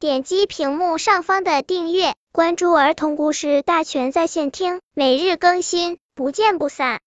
[0.00, 7.00] 点击屏幕上方的订阅，关注儿童故事大全在线听，每日更新，不见不散。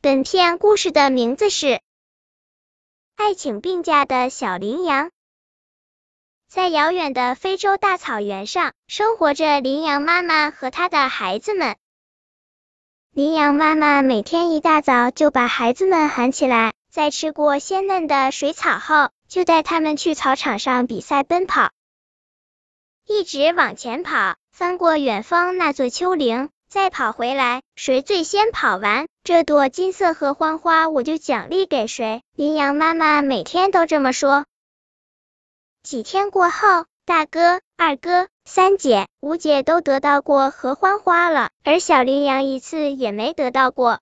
[0.00, 1.66] 本片故事的名字是
[3.14, 5.08] 《爱请病假的小羚羊》。
[6.48, 11.76] 在遥远的非洲大草原上，生活着羚羊妈妈和她的孩子们。
[13.10, 21.70] 羚羊妈妈每天一大早就把孩子们喊起来，在吃过鲜嫩的水草后，就带他们去草场上比赛奔跑，
[23.06, 32.22] 一直往前跑，翻过远方那座丘陵，再跑回来，谁最先跑完，这朵金色合欢花我就奖励给谁。
[32.34, 34.44] 羚羊妈妈每天都这么说。
[35.82, 38.28] 几天过后，大哥、二哥。
[38.46, 44.00] 三姐、五姐都得到过合欢花了，而小羚羊一次也没得到过，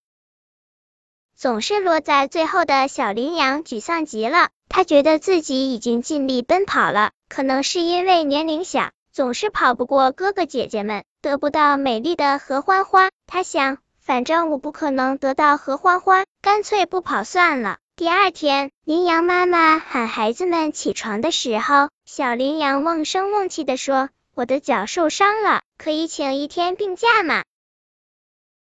[1.37, 4.51] 总是落在最后的小羚羊沮丧极了。
[4.75, 13.11] 他觉得自己已经尽力奔跑了，可能是因为年龄小，总是跑不过哥哥姐姐们，得不到美丽的合欢花。
[13.27, 17.77] 他想，反正我不可能得到合欢花，干脆不跑算了。
[17.96, 24.09] 第二天，羚羊妈妈喊孩子们起床的时候，小羚羊瓮声瓮气的说。
[24.35, 27.43] 我的脚受伤了，可以请一天病假吗？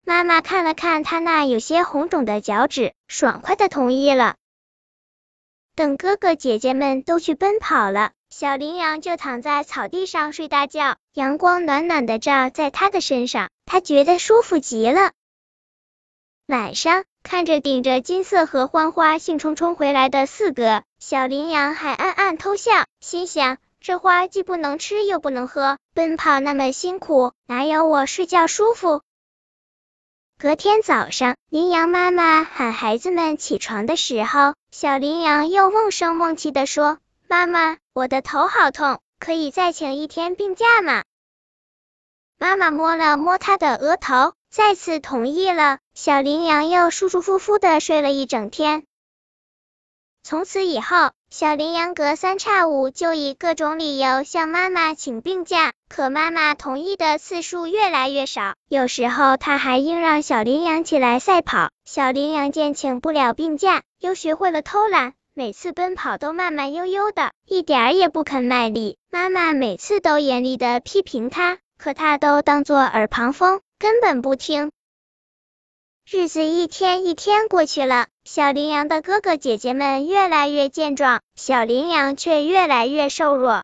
[0.05, 4.37] 妈妈看了看他那有些红肿的脚趾，爽快的同意了。
[5.79, 15.13] 等哥哥姐姐们都去奔跑了，小羚羊就躺在草地上睡大觉，阳光暖暖的照在他的身上，他觉得舒服极了。
[16.47, 23.57] 晚上，看着顶着金色合欢花兴冲冲回来的四哥，小羚羊还暗暗偷笑，心想。
[23.79, 29.01] 这花既不能吃又不能喝，奔跑那么辛苦，哪有我睡觉舒服？
[30.37, 41.03] 隔天早上，羚羊妈妈喊孩子们起床的时候，小羚羊又瓮声瓮气的说：“妈妈，我的头好痛，可以再请一天病假吗？”
[42.37, 45.79] 妈妈摸了摸它的额头，再次同意了。
[45.95, 48.85] 小羚羊又舒舒服服的睡了一整天。
[50.29, 58.53] 从此以后，小羚羊隔三差五就以各种理由向妈妈请病假，可妈妈同意的次数越来越少。
[58.67, 61.71] 有时候，他还硬让小羚羊起来赛跑。
[61.83, 68.99] 小羚羊见请不了病假，又学会了偷懒，每次奔跑都慢慢悠悠的，一点儿也不肯卖力。
[69.09, 74.69] 妈妈每次都严厉的批评他，可他都当作耳旁风，根本不听。
[76.11, 83.63] 日子一天一天过去了，小羚羊的哥哥姐姐们越来越健壮，小羚羊却越来越瘦弱。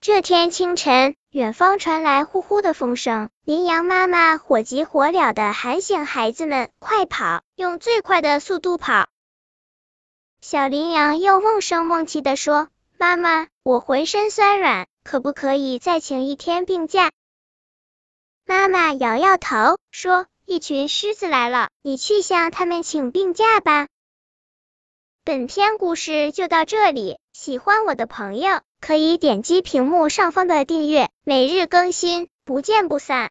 [0.00, 9.08] 这天清晨，远方传来呼呼的风声，羚羊妈妈火急火燎的喊醒孩子们：“快跑，用最快的速度跑！”
[10.40, 17.10] 小羚羊又瓮声瓮气的说：“妈妈，我浑身酸软，可不可以再请一天病假？”
[18.46, 20.28] 妈妈摇摇头说。
[20.50, 23.86] 一群狮子来了，你去向他们请病假吧。
[25.24, 33.28] 本篇故事就到这里，喜欢我的朋友可以点击屏幕上方的订阅，每日更新，不见不散。